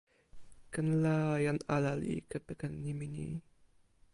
[0.71, 1.15] ken la
[1.45, 3.27] jan ala li kepeken nimi ni.